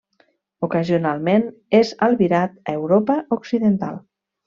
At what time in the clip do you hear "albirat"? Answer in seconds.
2.09-2.59